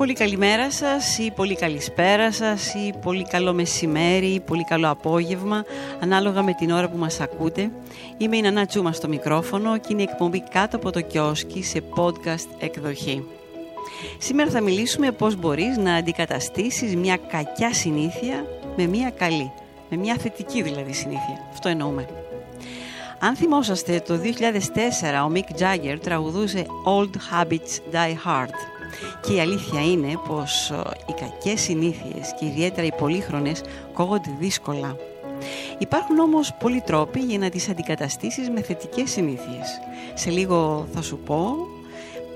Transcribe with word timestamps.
Πολύ 0.00 0.12
καλημέρα 0.12 0.70
σας 0.70 1.18
ή 1.18 1.30
πολύ 1.30 1.56
καλησπέρα 1.56 2.32
σας 2.32 2.74
ή 2.74 2.92
πολύ 3.02 3.24
καλό 3.24 3.52
μεσημέρι 3.52 4.26
ή 4.26 4.40
πολύ 4.40 4.64
καλό 4.64 4.90
απόγευμα 4.90 5.64
ανάλογα 6.00 6.42
με 6.42 6.54
την 6.54 6.70
ώρα 6.70 6.88
που 6.88 6.96
μας 6.96 7.20
ακούτε. 7.20 7.70
Είμαι 8.18 8.36
η 8.36 8.40
Νανά 8.40 8.66
Τσούμα 8.66 8.92
στο 8.92 9.08
μικρόφωνο 9.08 9.78
και 9.78 9.88
είναι 9.90 10.02
η 10.02 10.06
εκπομπή 10.10 10.42
κάτω 10.42 10.76
από 10.76 10.90
το 10.90 11.00
κιόσκι 11.00 11.62
σε 11.62 11.82
podcast 11.94 12.48
εκδοχή. 12.58 13.24
Σήμερα 14.18 14.50
θα 14.50 14.60
μιλήσουμε 14.60 15.10
πώς 15.10 15.36
μπορείς 15.36 15.76
να 15.76 15.94
αντικαταστήσεις 15.94 16.96
μια 16.96 17.16
κακιά 17.16 17.74
συνήθεια 17.74 18.46
με 18.76 18.86
μια 18.86 19.10
καλή, 19.10 19.52
με 19.90 19.96
μια 19.96 20.16
θετική 20.16 20.62
δηλαδή 20.62 20.92
συνήθεια. 20.92 21.48
Αυτό 21.52 21.68
εννοούμε. 21.68 22.06
Αν 23.18 23.36
θυμόσαστε, 23.36 24.02
το 24.06 24.20
2004 24.22 25.28
ο 25.28 25.32
Mick 25.34 25.62
Jagger 25.62 25.96
τραγουδούσε 26.00 26.66
Old 26.86 27.14
Habits 27.32 27.94
Die 27.94 28.14
Hard 28.26 28.79
και 29.20 29.32
η 29.32 29.40
αλήθεια 29.40 29.80
είναι 29.80 30.18
πως 30.28 30.70
ε, 30.70 30.82
οι 31.06 31.12
κακές 31.12 31.60
συνήθειες 31.60 32.34
και 32.38 32.46
ιδιαίτερα 32.46 32.86
οι 32.86 32.92
πολύχρονες 32.92 33.60
κόβονται 33.92 34.36
δύσκολα. 34.38 34.96
Υπάρχουν 35.78 36.18
όμως 36.18 36.54
πολλοί 36.58 36.80
τρόποι 36.80 37.20
για 37.20 37.38
να 37.38 37.48
τις 37.48 37.68
αντικαταστήσεις 37.68 38.50
με 38.50 38.62
θετικές 38.62 39.10
συνήθειες. 39.10 39.80
Σε 40.14 40.30
λίγο 40.30 40.86
θα 40.94 41.02
σου 41.02 41.18
πω 41.18 41.56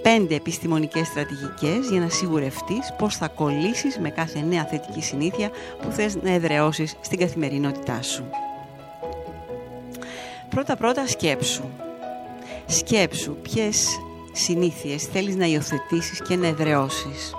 πέντε 0.03 0.35
επιστημονικές 0.35 1.07
στρατηγικές 1.07 1.89
για 1.91 2.01
να 2.01 2.09
σιγουρευτείς 2.09 2.95
πως 2.99 3.17
θα 3.17 3.29
κολλήσεις 3.29 3.99
με 3.99 4.11
κάθε 4.11 4.41
νέα 4.41 4.65
θετική 4.65 5.03
συνήθεια 5.03 5.51
που 5.83 5.91
θες 5.91 6.17
να 6.23 6.33
εδραιώσεις 6.33 6.97
στην 7.01 7.19
καθημερινότητά 7.19 8.03
σου. 8.03 8.25
Πρώτα-πρώτα 10.49 11.07
σκέψου. 11.07 11.65
Σκέψου 12.67 13.37
ποιες 13.37 14.01
συνήθειες 14.37 15.05
θέλεις 15.05 15.37
να 15.37 15.47
υιοθετήσεις 15.47 16.23
και 16.29 16.37
να 16.37 16.47
εδραιώσεις. 16.47 17.35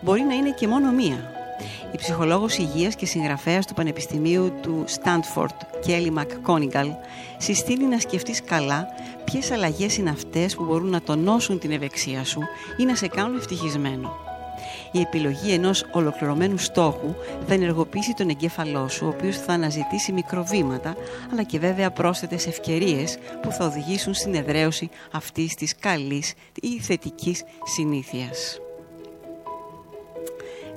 Μπορεί 0.00 0.22
να 0.22 0.34
είναι 0.34 0.50
και 0.50 0.68
μόνο 0.68 0.92
μία. 0.92 1.32
Η 1.92 1.96
ψυχολόγος 1.96 2.56
υγείας 2.58 2.94
και 2.94 3.06
συγγραφέας 3.06 3.66
του 3.66 3.74
Πανεπιστημίου 3.74 4.52
του 4.62 4.84
Στάντφορντ, 4.86 5.50
Κέλλη 5.80 6.10
Μακκόνιγκαλ, 6.10 6.88
συστήνει 7.38 7.84
να 7.84 7.98
σκεφτείς 7.98 8.42
καλά 8.44 8.86
ποιες 9.24 9.50
αλλαγές 9.50 9.96
είναι 9.96 10.10
αυτές 10.10 10.54
που 10.54 10.64
μπορούν 10.64 10.88
να 10.88 11.02
τονώσουν 11.02 11.58
την 11.58 11.70
ευεξία 11.70 12.24
σου 12.24 12.40
ή 12.76 12.84
να 12.84 12.94
σε 12.94 13.08
κάνουν 13.08 13.36
ευτυχισμένο 13.36 14.27
η 14.92 15.00
επιλογή 15.00 15.52
ενός 15.52 15.84
ολοκληρωμένου 15.90 16.58
στόχου 16.58 17.14
θα 17.46 17.54
ενεργοποιήσει 17.54 18.14
τον 18.14 18.28
εγκέφαλό 18.28 18.88
σου, 18.88 19.06
ο 19.06 19.08
οποίος 19.08 19.36
θα 19.36 19.52
αναζητήσει 19.52 20.12
μικροβήματα, 20.12 20.96
αλλά 21.32 21.42
και 21.42 21.58
βέβαια 21.58 21.90
πρόσθετες 21.90 22.46
ευκαιρίες 22.46 23.18
που 23.42 23.52
θα 23.52 23.64
οδηγήσουν 23.64 24.14
στην 24.14 24.34
εδραίωση 24.34 24.88
αυτής 25.10 25.54
της 25.54 25.76
καλής 25.76 26.34
ή 26.54 26.80
θετικής 26.80 27.44
συνήθειας. 27.64 28.60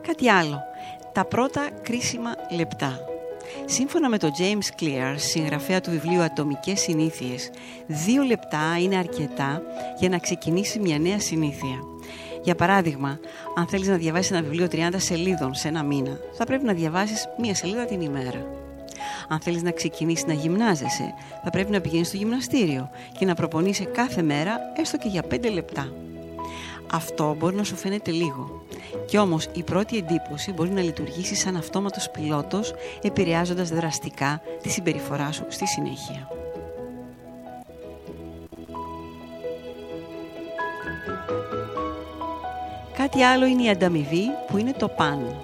Κάτι 0.07 0.29
άλλο. 0.29 0.59
Τα 1.13 1.25
πρώτα 1.25 1.69
κρίσιμα 1.81 2.31
λεπτά. 2.55 2.99
Σύμφωνα 3.65 4.09
με 4.09 4.17
τον 4.17 4.31
James 4.37 4.81
Clear, 4.81 5.13
συγγραφέα 5.15 5.81
του 5.81 5.89
βιβλίου 5.89 6.21
«Ατομικές 6.21 6.79
συνήθειες», 6.79 7.49
δύο 7.87 8.23
λεπτά 8.23 8.77
είναι 8.81 8.97
αρκετά 8.97 9.61
για 9.99 10.09
να 10.09 10.17
ξεκινήσει 10.17 10.79
μια 10.79 10.99
νέα 10.99 11.19
συνήθεια. 11.19 11.79
Για 12.43 12.55
παράδειγμα, 12.55 13.19
αν 13.55 13.67
θέλεις 13.67 13.87
να 13.87 13.95
διαβάσεις 13.95 14.31
ένα 14.31 14.41
βιβλίο 14.41 14.67
30 14.71 14.89
σελίδων 14.97 15.53
σε 15.53 15.67
ένα 15.67 15.83
μήνα, 15.83 16.17
θα 16.33 16.45
πρέπει 16.45 16.65
να 16.65 16.73
διαβάσεις 16.73 17.27
μία 17.39 17.55
σελίδα 17.55 17.85
την 17.85 18.01
ημέρα. 18.01 18.45
Αν 19.27 19.39
θέλεις 19.39 19.63
να 19.63 19.71
ξεκινήσεις 19.71 20.25
να 20.25 20.33
γυμνάζεσαι, 20.33 21.13
θα 21.43 21.49
πρέπει 21.49 21.71
να 21.71 21.81
πηγαίνεις 21.81 22.07
στο 22.07 22.17
γυμναστήριο 22.17 22.89
και 23.19 23.25
να 23.25 23.33
προπονείσαι 23.33 23.83
κάθε 23.83 24.21
μέρα 24.21 24.57
έστω 24.77 24.97
και 24.97 25.07
για 25.07 25.23
5 25.29 25.49
λεπτά. 25.53 25.91
Αυτό 26.93 27.35
μπορεί 27.39 27.55
να 27.55 27.63
σου 27.63 27.75
φαίνεται 27.75 28.11
λίγο. 28.11 28.65
Κι 29.05 29.17
όμως 29.17 29.47
η 29.53 29.63
πρώτη 29.63 29.97
εντύπωση 29.97 30.51
μπορεί 30.51 30.69
να 30.69 30.81
λειτουργήσει 30.81 31.35
σαν 31.35 31.55
αυτόματος 31.55 32.09
πιλότος, 32.09 32.73
επηρεάζοντας 33.01 33.69
δραστικά 33.69 34.41
τη 34.61 34.69
συμπεριφορά 34.69 35.31
σου 35.31 35.45
στη 35.47 35.67
συνέχεια. 35.67 36.40
Κάτι 43.01 43.23
άλλο 43.23 43.45
είναι 43.45 43.63
η 43.63 43.69
ανταμοιβή 43.69 44.23
που 44.47 44.57
είναι 44.57 44.73
το 44.73 44.87
παν. 44.87 45.35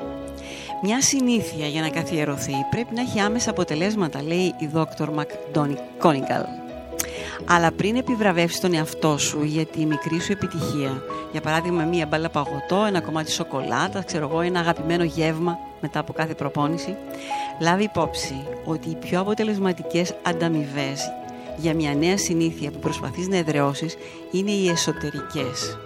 Μια 0.82 1.02
συνήθεια 1.02 1.68
για 1.68 1.82
να 1.82 1.90
καθιερωθεί 1.90 2.54
πρέπει 2.70 2.96
να 2.96 3.02
έχει 3.02 3.20
άμεσα 3.20 3.50
αποτελέσματα, 3.50 4.24
λέει 4.24 4.54
η 4.58 4.68
δόκτωρ 4.68 5.10
Κόνιγκαλ. 6.00 6.44
Αλλά 7.46 7.72
πριν 7.72 7.96
επιβραβεύσεις 7.96 8.60
τον 8.60 8.74
εαυτό 8.74 9.18
σου 9.18 9.44
για 9.44 9.66
τη 9.66 9.86
μικρή 9.86 10.20
σου 10.20 10.32
επιτυχία, 10.32 11.02
για 11.32 11.42
παράδειγμα 11.42 11.84
μία 11.84 12.06
μπάλα 12.06 12.30
παγωτό, 12.30 12.86
ένα 12.88 13.02
κομμάτι 13.02 13.32
σοκολάτα, 13.32 14.04
ξέρω 14.04 14.28
εγώ, 14.32 14.42
ένα 14.42 14.60
αγαπημένο 14.60 15.04
γεύμα 15.04 15.60
μετά 15.82 16.00
από 16.00 16.14
κάθε 16.14 16.34
προπόνηση, 16.34 16.96
λάβει 17.62 17.84
υπόψη 17.84 18.46
ότι 18.66 18.90
οι 18.90 18.96
πιο 18.96 19.20
αποτελεσματικές 19.20 20.14
ανταμοιβές 20.24 21.12
για 21.58 21.74
μια 21.74 21.96
νέα 21.96 22.18
συνήθεια 22.18 22.72
που 22.72 22.80
προσπαθείς 22.80 23.28
να 23.28 23.38
εδραιώσεις 23.38 23.96
είναι 24.32 24.52
οι 24.52 24.70
εσωτερικές. 24.70 25.78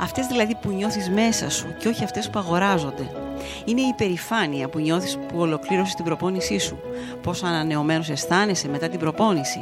Αυτές 0.00 0.26
δηλαδή 0.26 0.54
που 0.62 0.70
νιώθεις 0.70 1.10
μέσα 1.10 1.50
σου 1.50 1.66
και 1.78 1.88
όχι 1.88 2.04
αυτές 2.04 2.30
που 2.30 2.38
αγοράζονται. 2.38 3.10
Είναι 3.64 3.80
η 3.80 3.88
υπερηφάνεια 3.88 4.68
που 4.68 4.78
νιώθεις 4.78 5.16
που 5.16 5.38
ολοκλήρωσες 5.38 5.94
την 5.94 6.04
προπόνησή 6.04 6.58
σου, 6.58 6.78
πόσο 7.22 7.46
ανανεωμένος 7.46 8.08
αισθάνεσαι 8.08 8.68
μετά 8.68 8.88
την 8.88 8.98
προπόνηση. 8.98 9.58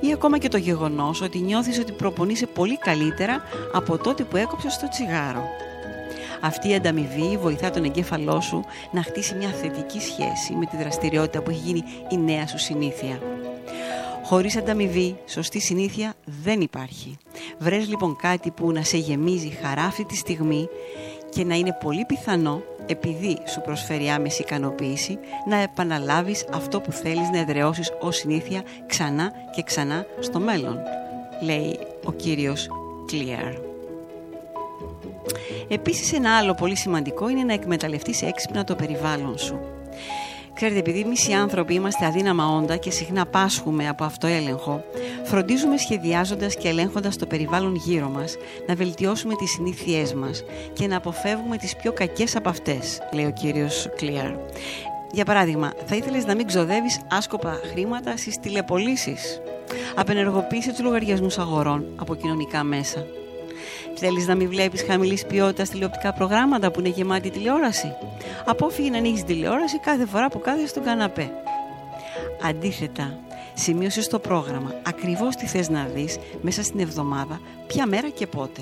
Ή 0.00 0.12
ακόμα 0.12 0.38
και 0.38 0.48
το 0.48 0.56
γεγονός 0.56 1.20
ότι 1.22 1.38
νιώθεις 1.38 1.78
ότι 1.78 1.92
προπονείσαι 1.92 2.46
πολύ 2.46 2.78
καλύτερα 2.78 3.42
από 3.72 3.98
τότε 3.98 4.24
που 4.24 4.36
έκοψες 4.36 4.78
το 4.78 4.88
τσιγάρο. 4.88 5.48
Αυτή 6.40 6.68
η 6.68 6.74
ανταμοιβή 6.74 7.36
βοηθά 7.36 7.70
τον 7.70 7.84
εγκέφαλό 7.84 8.40
σου 8.40 8.64
να 8.90 9.02
χτίσει 9.02 9.34
μια 9.34 9.48
θετική 9.48 10.00
σχέση 10.00 10.54
με 10.58 10.66
τη 10.66 10.76
δραστηριότητα 10.76 11.42
που 11.42 11.50
έχει 11.50 11.60
γίνει 11.60 11.82
η 12.08 12.16
νέα 12.16 12.46
σου 12.46 12.58
συνήθεια. 12.58 13.18
Χωρίς 14.24 14.56
ανταμοιβή, 14.56 15.16
σωστή 15.26 15.60
συνήθεια 15.60 16.14
δεν 16.42 16.60
υπάρχει. 16.60 17.16
Βρες 17.58 17.88
λοιπόν 17.88 18.16
κάτι 18.16 18.50
που 18.50 18.72
να 18.72 18.82
σε 18.82 18.96
γεμίζει 18.96 19.48
χαρά 19.48 19.82
αυτή 19.82 20.04
τη 20.04 20.16
στιγμή 20.16 20.68
και 21.30 21.44
να 21.44 21.54
είναι 21.54 21.76
πολύ 21.80 22.04
πιθανό, 22.04 22.62
επειδή 22.86 23.38
σου 23.46 23.60
προσφέρει 23.60 24.08
άμεση 24.08 24.42
ικανοποίηση, 24.42 25.18
να 25.48 25.56
επαναλάβεις 25.56 26.46
αυτό 26.52 26.80
που 26.80 26.92
θέλεις 26.92 27.30
να 27.30 27.38
εδραιώσεις 27.38 27.92
ως 28.00 28.16
συνήθεια 28.16 28.62
ξανά 28.86 29.32
και 29.54 29.62
ξανά 29.62 30.06
στο 30.20 30.40
μέλλον, 30.40 30.78
λέει 31.42 31.78
ο 32.04 32.12
κύριος 32.12 32.68
Clear. 33.12 33.58
Επίσης 35.68 36.12
ένα 36.12 36.36
άλλο 36.36 36.54
πολύ 36.54 36.76
σημαντικό 36.76 37.28
είναι 37.28 37.42
να 37.42 37.52
εκμεταλλευτείς 37.52 38.22
έξυπνα 38.22 38.64
το 38.64 38.74
περιβάλλον 38.74 39.38
σου. 39.38 39.60
Ξέρετε, 40.54 40.78
επειδή 40.78 41.00
εμείς 41.00 41.28
οι 41.28 41.32
άνθρωποι 41.32 41.74
είμαστε 41.74 42.06
αδύναμα 42.06 42.56
όντα 42.56 42.76
και 42.76 42.90
συχνά 42.90 43.26
πάσχουμε 43.26 43.88
από 43.88 44.04
αυτό 44.04 44.26
έλεγχο, 44.26 44.84
φροντίζουμε 45.24 45.76
σχεδιάζοντας 45.76 46.56
και 46.56 46.68
ελέγχοντας 46.68 47.16
το 47.16 47.26
περιβάλλον 47.26 47.74
γύρω 47.74 48.08
μας 48.08 48.36
να 48.66 48.74
βελτιώσουμε 48.74 49.34
τις 49.34 49.50
συνήθειές 49.50 50.14
μας 50.14 50.44
και 50.72 50.86
να 50.86 50.96
αποφεύγουμε 50.96 51.56
τις 51.56 51.76
πιο 51.76 51.92
κακές 51.92 52.36
από 52.36 52.48
αυτές, 52.48 52.98
λέει 53.12 53.24
ο 53.24 53.30
κύριος 53.30 53.88
Κλίαρ. 53.96 54.32
Για 55.12 55.24
παράδειγμα, 55.24 55.72
θα 55.86 55.96
ήθελες 55.96 56.26
να 56.26 56.34
μην 56.34 56.46
ξοδεύεις 56.46 57.00
άσκοπα 57.10 57.60
χρήματα 57.72 58.16
στις 58.16 58.38
τηλεπολίσει. 58.38 59.16
Απενεργοποίησε 59.94 60.70
τους 60.70 60.80
λογαριασμούς 60.80 61.38
αγορών 61.38 61.84
από 61.96 62.14
κοινωνικά 62.14 62.64
μέσα. 62.64 63.06
Θέλεις 63.94 64.26
να 64.26 64.34
μην 64.34 64.48
βλέπεις 64.48 64.82
χαμηλής 64.82 65.26
ποιότητας 65.26 65.68
τηλεοπτικά 65.68 66.12
προγράμματα 66.12 66.70
που 66.70 66.80
είναι 66.80 66.88
γεμάτη 66.88 67.30
τηλεόραση. 67.30 67.92
Απόφυγε 68.44 68.90
να 68.90 68.98
ανοίξεις 68.98 69.24
τηλεόραση 69.24 69.78
κάθε 69.78 70.06
φορά 70.06 70.28
που 70.28 70.40
κάθεσαι 70.40 70.66
στον 70.66 70.82
καναπέ. 70.82 71.30
Αντίθετα, 72.48 73.18
σημείωσε 73.54 74.02
στο 74.02 74.18
πρόγραμμα 74.18 74.74
ακριβώς 74.82 75.36
τι 75.36 75.46
θες 75.46 75.68
να 75.68 75.88
δεις 75.94 76.18
μέσα 76.40 76.62
στην 76.62 76.80
εβδομάδα, 76.80 77.40
ποια 77.66 77.86
μέρα 77.86 78.08
και 78.08 78.26
πότε. 78.26 78.60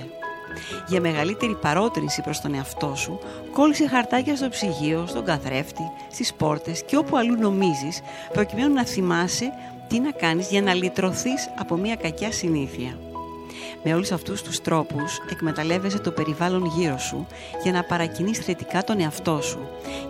Για 0.88 1.00
μεγαλύτερη 1.00 1.54
παρότρινση 1.54 2.22
προς 2.22 2.40
τον 2.40 2.54
εαυτό 2.54 2.94
σου, 2.96 3.18
κόλλησε 3.52 3.88
χαρτάκια 3.88 4.36
στο 4.36 4.48
ψυγείο, 4.48 5.04
στον 5.06 5.24
καθρέφτη, 5.24 5.82
στις 6.10 6.34
πόρτες 6.34 6.82
και 6.82 6.96
όπου 6.96 7.16
αλλού 7.16 7.36
νομίζεις, 7.36 8.00
προκειμένου 8.32 8.74
να 8.74 8.84
θυμάσαι 8.84 9.52
τι 9.88 10.00
να 10.00 10.10
κάνεις 10.10 10.50
για 10.50 10.62
να 10.62 10.74
λυτρωθείς 10.74 11.50
από 11.58 11.76
μια 11.76 11.96
κακιά 11.96 12.32
συνήθεια. 12.32 12.98
Με 13.82 13.94
όλους 13.94 14.12
αυτούς 14.12 14.42
τους 14.42 14.60
τρόπους 14.60 15.18
εκμεταλλεύεσαι 15.30 15.98
το 15.98 16.10
περιβάλλον 16.10 16.64
γύρω 16.76 16.98
σου 16.98 17.26
για 17.62 17.72
να 17.72 17.82
παρακινείς 17.82 18.38
θετικά 18.38 18.84
τον 18.84 19.00
εαυτό 19.00 19.40
σου. 19.42 19.58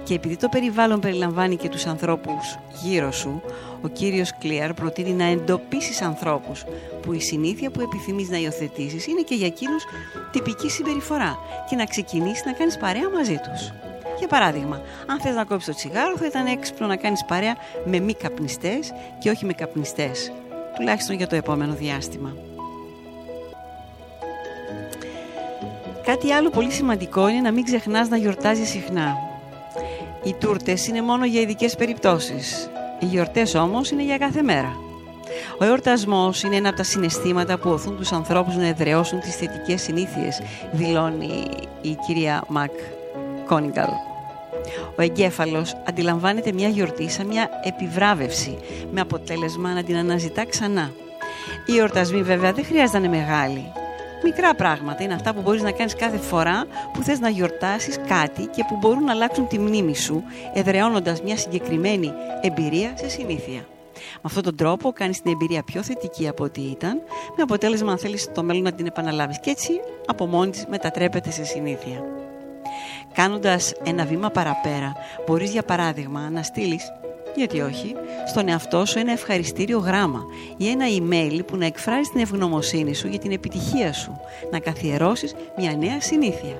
Και 0.05 0.15
επειδή 0.15 0.37
το 0.37 0.49
περιβάλλον 0.49 1.01
περιλαμβάνει 1.01 1.57
και 1.57 1.69
τους 1.69 1.87
ανθρώπους 1.87 2.59
γύρω 2.83 3.13
σου, 3.13 3.43
ο 3.83 3.89
κύριος 3.89 4.31
Κλίαρ 4.39 4.75
προτείνει 4.75 5.13
να 5.13 5.25
εντοπίσεις 5.25 6.03
ανθρώπους 6.03 6.65
που 7.03 7.13
η 7.13 7.21
συνήθεια 7.21 7.71
που 7.71 7.81
επιθυμείς 7.81 8.29
να 8.29 8.37
υιοθετήσεις 8.37 9.07
είναι 9.07 9.21
και 9.23 9.35
για 9.35 9.47
εκείνους 9.47 9.85
τυπική 10.31 10.71
συμπεριφορά 10.71 11.39
και 11.69 11.77
να 11.77 11.85
ξεκινήσεις 11.85 12.45
να 12.45 12.53
κάνεις 12.53 12.77
παρέα 12.77 13.11
μαζί 13.11 13.35
τους. 13.35 13.73
Για 14.19 14.29
παράδειγμα, 14.29 14.81
αν 15.07 15.21
θες 15.21 15.35
να 15.35 15.45
κόψεις 15.45 15.69
το 15.69 15.75
τσιγάρο 15.75 16.17
θα 16.17 16.27
ήταν 16.27 16.47
έξυπνο 16.47 16.87
να 16.87 16.97
κάνεις 16.97 17.25
παρέα 17.25 17.57
με 17.85 17.99
μη 17.99 18.15
καπνιστές 18.15 18.93
και 19.19 19.31
όχι 19.31 19.45
με 19.45 19.53
καπνιστές, 19.53 20.33
τουλάχιστον 20.77 21.17
για 21.17 21.27
το 21.27 21.37
επόμενο 21.37 21.75
διάστημα. 21.75 22.37
Κάτι 26.05 26.33
άλλο 26.33 26.51
πολύ 26.51 26.71
σημαντικό 26.71 27.29
είναι 27.29 27.41
να 27.41 27.53
μην 27.53 27.65
ξεχνάς 27.65 28.09
να 28.09 28.17
γιορτάζει 28.17 28.65
συχνά. 28.65 29.17
Οι 30.25 30.35
τούρτες 30.35 30.87
είναι 30.87 31.03
μόνο 31.03 31.25
για 31.25 31.41
ειδικές 31.41 31.77
περιπτώσεις. 31.77 32.71
Οι 33.01 33.07
γιορτές 33.07 33.55
όμως 33.55 33.91
είναι 33.91 34.05
για 34.05 34.19
κάθε 34.19 34.43
μέρα. 34.43 34.77
Ο 35.59 35.65
εορτασμός 35.65 36.43
είναι 36.43 36.57
ένα 36.57 36.69
από 36.69 36.77
τα 36.77 36.83
συναισθήματα 36.83 37.59
που 37.59 37.71
οθούν 37.71 37.97
τους 37.97 38.13
ανθρώπους 38.13 38.57
να 38.57 38.67
εδραιώσουν 38.67 39.21
τις 39.21 39.37
θετικές 39.37 39.83
συνήθειες, 39.83 40.41
δηλώνει 40.73 41.49
η 41.83 41.97
κυρία 42.07 42.45
Μακ 42.49 42.71
Κόνιγκαλ. 43.47 43.91
Ο 44.97 45.03
εγκέφαλος 45.03 45.75
αντιλαμβάνεται 45.89 46.53
μια 46.53 46.69
γιορτή 46.69 47.11
σαν 47.11 47.27
μια 47.27 47.49
επιβράβευση, 47.65 48.59
με 48.93 49.01
αποτέλεσμα 49.01 49.73
να 49.73 49.83
την 49.83 49.97
αναζητά 49.97 50.47
ξανά. 50.47 50.93
Οι 51.67 51.79
εορτασμοί 51.79 52.23
βέβαια 52.23 52.53
δεν 52.53 52.65
χρειάζεται 52.65 52.99
να 52.99 53.07
είναι 53.07 53.17
μεγάλοι. 53.17 53.73
Μικρά 54.25 54.55
πράγματα 54.55 55.03
είναι 55.03 55.15
αυτά 55.15 55.35
που 55.35 55.41
μπορείς 55.41 55.63
να 55.63 55.71
κάνεις 55.71 55.95
κάθε 55.95 56.17
φορά 56.17 56.67
που 56.93 57.03
θες 57.03 57.21
να 57.21 57.29
γιορτάσεις 57.29 57.99
κάτι 58.09 58.47
και 58.47 58.65
που 58.69 58.77
μπορούν 58.77 59.05
να 59.05 59.13
αλλάξουν 59.13 59.49
τη 59.49 59.59
μνήμη 59.59 59.97
σου, 59.97 60.23
εδραιώνοντας 60.55 61.23
μια 61.23 61.37
συγκεκριμένη 61.37 62.13
εμπειρία 62.41 62.93
σε 62.97 63.09
συνήθεια. 63.09 63.67
Με 63.95 64.23
αυτόν 64.23 64.43
τον 64.43 64.57
τρόπο 64.57 64.93
κάνεις 64.93 65.23
την 65.23 65.33
εμπειρία 65.33 65.63
πιο 65.63 65.83
θετική 65.83 66.29
από 66.29 66.45
ό,τι 66.45 66.61
ήταν, 66.61 67.03
με 67.37 67.43
αποτέλεσμα 67.43 67.91
αν 67.91 67.99
θέλεις 67.99 68.29
το 68.35 68.43
μέλλον 68.43 68.63
να 68.63 68.73
την 68.73 68.87
επαναλάβεις 68.87 69.41
και 69.41 69.51
έτσι 69.51 69.73
από 70.07 70.27
μόνη 70.27 70.51
της 70.51 70.67
μετατρέπεται 70.69 71.31
σε 71.31 71.45
συνήθεια. 71.45 72.05
Κάνοντας 73.13 73.73
ένα 73.85 74.05
βήμα 74.05 74.31
παραπέρα, 74.31 74.93
μπορείς 75.27 75.51
για 75.51 75.63
παράδειγμα 75.63 76.31
να 76.31 76.43
στείλεις 76.43 76.93
γιατί 77.37 77.61
όχι, 77.61 77.95
στον 78.29 78.49
εαυτό 78.49 78.87
σου 78.87 78.99
ένα 78.99 79.13
ευχαριστήριο 79.13 79.79
γράμμα 79.79 80.25
ή 80.57 80.69
ένα 80.69 80.85
email 80.99 81.41
που 81.47 81.57
να 81.57 81.67
εκφράζεις 81.67 82.11
την 82.11 82.21
ευγνωμοσύνη 82.21 82.95
σου 82.95 83.09
για 83.09 83.19
την 83.19 83.33
επιτυχία 83.33 83.93
σου, 83.93 84.21
να 84.51 84.59
καθιερώσεις 84.59 85.35
μια 85.57 85.77
νέα 85.77 86.01
συνήθεια. 86.01 86.57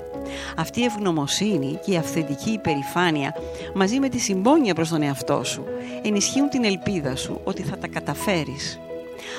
Αυτή 0.57 0.81
η 0.81 0.85
ευγνωμοσύνη 0.85 1.79
και 1.85 1.93
η 1.93 1.97
αυθεντική 1.97 2.51
υπερηφάνεια 2.51 3.35
μαζί 3.75 3.99
με 3.99 4.09
τη 4.09 4.19
συμπόνια 4.19 4.75
προς 4.75 4.89
τον 4.89 5.03
εαυτό 5.03 5.45
σου 5.45 5.65
ενισχύουν 6.03 6.49
την 6.49 6.65
ελπίδα 6.65 7.17
σου 7.17 7.41
ότι 7.45 7.63
θα 7.63 7.79
τα 7.79 7.87
καταφέρεις. 7.87 8.81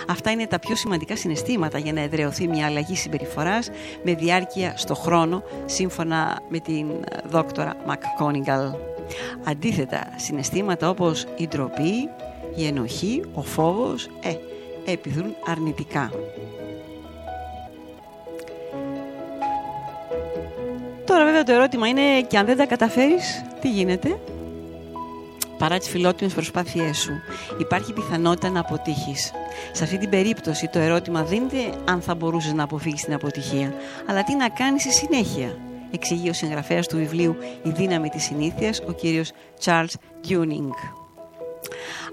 Αυτά 0.07 0.31
είναι 0.31 0.47
τα 0.47 0.59
πιο 0.59 0.75
σημαντικά 0.75 1.15
συναισθήματα 1.15 1.77
για 1.77 1.93
να 1.93 2.01
εδραιωθεί 2.01 2.47
μια 2.47 2.65
αλλαγή 2.65 2.95
συμπεριφοράς 2.95 3.69
με 4.03 4.13
διάρκεια 4.13 4.73
στο 4.77 4.95
χρόνο, 4.95 5.43
σύμφωνα 5.65 6.41
με 6.49 6.59
την 6.59 6.87
δόκτωρα 7.29 7.75
Μακκόνιγκαλ. 7.85 8.71
Αντίθετα, 9.43 10.13
συναισθήματα 10.15 10.89
όπως 10.89 11.25
η 11.37 11.47
ντροπή, 11.47 12.09
η 12.55 12.65
ενοχή, 12.65 13.21
ο 13.33 13.41
φόβος, 13.41 14.09
ε, 14.21 14.33
επιδρούν 14.91 15.35
αρνητικά. 15.45 16.11
Τώρα 21.05 21.25
βέβαια 21.25 21.43
το 21.43 21.51
ερώτημα 21.51 21.87
είναι 21.87 22.21
και 22.27 22.37
αν 22.37 22.45
δεν 22.45 22.57
τα 22.57 22.65
καταφέρεις, 22.65 23.43
τι 23.61 23.69
γίνεται; 23.69 24.19
Παρά 25.63 25.77
τις 25.77 25.89
φιλότιμες 25.89 26.33
προσπάθειές 26.33 26.97
σου, 26.97 27.11
υπάρχει 27.59 27.93
πιθανότητα 27.93 28.49
να 28.49 28.59
αποτύχεις. 28.59 29.31
Σε 29.71 29.83
αυτή 29.83 29.97
την 29.97 30.09
περίπτωση 30.09 30.67
το 30.67 30.79
ερώτημα 30.79 31.23
δεν 31.23 31.37
είναι 31.37 31.69
αν 31.85 32.01
θα 32.01 32.15
μπορούσες 32.15 32.53
να 32.53 32.63
αποφύγεις 32.63 33.03
την 33.03 33.13
αποτυχία, 33.13 33.73
αλλά 34.07 34.23
τι 34.23 34.35
να 34.35 34.49
κάνεις 34.49 34.81
στη 34.81 34.93
συνέχεια 34.93 35.57
εξηγεί 35.91 36.29
ο 36.29 36.33
συγγραφέας 36.33 36.87
του 36.87 36.97
βιβλίου 36.97 37.35
«Η 37.63 37.69
δύναμη 37.69 38.09
της 38.09 38.23
συνήθειας», 38.23 38.81
ο 38.87 38.91
κύριος 38.91 39.31
Charles 39.63 39.93
Tuning. 40.27 40.69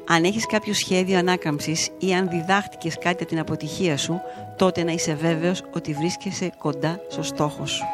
Αν 0.09 0.25
έχεις 0.25 0.47
κάποιο 0.47 0.75
σχέδιο 0.75 1.19
ανάκαμψης 1.19 1.91
ή 1.99 2.15
αν 2.15 2.29
διδάχτηκες 2.29 2.99
κάτι 2.99 3.23
από 3.23 3.27
την 3.27 3.39
αποτυχία 3.39 3.97
σου, 3.97 4.21
τότε 4.57 4.83
να 4.83 4.93
είσαι 4.93 5.15
βέβαιος 5.15 5.63
ότι 5.73 5.93
βρίσκεσαι 5.93 6.53
κοντά 6.59 7.01
στο 7.09 7.23
στόχο 7.23 7.67
σου. 7.67 7.85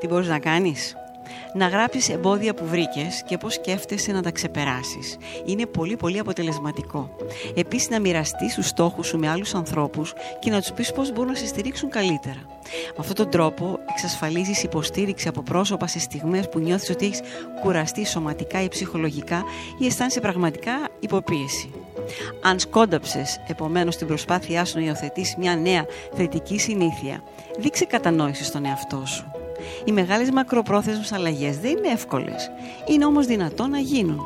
Τι 0.00 0.06
μπορείς 0.06 0.28
να 0.28 0.38
κάνεις; 0.38 0.96
Να 1.54 1.68
γράψεις 1.68 2.08
εμπόδια 2.08 2.54
που 2.54 2.66
βρήκες 2.66 3.22
και 3.26 3.38
πώς 3.38 3.54
σκέφτεσαι 3.54 4.12
να 4.12 4.22
τα 4.22 4.30
ξεπεράσεις. 4.30 5.16
Είναι 5.44 5.66
πολύ 5.66 5.96
πολύ 5.96 6.18
αποτελεσματικό. 6.18 7.16
Επίσης 7.54 7.88
να 7.88 8.00
μοιραστείς 8.00 8.54
τους 8.54 8.66
στόχους 8.66 9.06
σου 9.06 9.18
με 9.18 9.28
άλλους 9.28 9.54
ανθρώπους 9.54 10.12
και 10.38 10.50
να 10.50 10.60
τους 10.60 10.72
πεις 10.72 10.92
πώς 10.92 11.12
μπορούν 11.12 11.32
να 11.32 11.38
σε 11.38 11.46
στηρίξουν 11.46 11.90
καλύτερα. 11.90 12.46
Με 12.86 12.96
αυτόν 12.98 13.16
τον 13.16 13.30
τρόπο 13.30 13.78
εξασφαλίζεις 13.90 14.62
υποστήριξη 14.62 15.28
από 15.28 15.42
πρόσωπα 15.42 15.86
σε 15.86 15.98
στιγμές 15.98 16.48
που 16.48 16.58
νιώθεις 16.58 16.90
ότι 16.90 17.06
έχεις 17.06 17.20
κουραστεί 17.62 18.06
σωματικά 18.06 18.62
ή 18.62 18.68
ψυχολογικά 18.68 19.44
ή 19.78 19.86
αισθάνεσαι 19.86 20.20
πραγματικά 20.20 20.72
υποπίεση. 21.00 21.70
Αν 22.42 22.58
σκόνταψες 22.58 23.40
επομένως 23.46 23.96
την 23.96 24.06
προσπάθειά 24.06 24.64
σου 24.64 24.78
να 24.78 24.84
υιοθετήσεις 24.84 25.36
μια 25.36 25.56
νέα 25.56 25.86
θετική 26.14 26.58
συνήθεια, 26.58 27.22
δείξε 27.58 27.84
κατανόηση 27.84 28.44
στον 28.44 28.64
εαυτό 28.64 29.02
σου. 29.06 29.39
Οι 29.84 29.92
μεγάλες 29.92 30.30
μακροπρόθεσμες 30.30 31.12
αλλαγές 31.12 31.58
δεν 31.58 31.70
είναι 31.70 31.88
εύκολες. 31.88 32.50
Είναι 32.86 33.04
όμως 33.04 33.26
δυνατόν 33.26 33.70
να 33.70 33.78
γίνουν. 33.78 34.20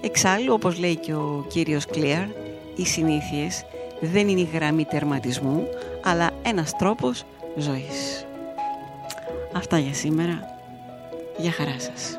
Εξάλλου, 0.00 0.52
όπως 0.52 0.78
λέει 0.78 0.96
και 0.96 1.14
ο 1.14 1.46
κύριος 1.48 1.86
Κλίαρ, 1.86 2.26
οι 2.76 2.86
συνήθειες 2.86 3.64
δεν 4.00 4.28
είναι 4.28 4.40
η 4.40 4.48
γραμμή 4.52 4.84
τερματισμού, 4.84 5.66
αλλά 6.04 6.30
ένας 6.42 6.76
τρόπος 6.76 7.24
ζωής. 7.56 8.26
Αυτά 9.52 9.78
για 9.78 9.94
σήμερα. 9.94 10.54
Για 11.38 11.52
χαρά 11.52 11.76
σας. 11.78 12.18